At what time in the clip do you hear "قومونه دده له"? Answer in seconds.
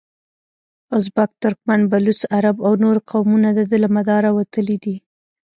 3.09-3.89